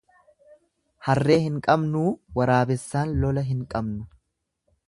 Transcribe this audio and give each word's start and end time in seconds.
Harree 1.07 1.37
hin 1.43 1.59
qabnuu 1.69 2.07
waraabessaan 2.39 3.15
lola 3.25 3.47
hin 3.51 3.65
qabnu. 3.75 4.09